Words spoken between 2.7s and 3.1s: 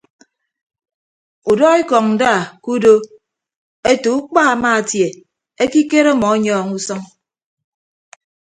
udo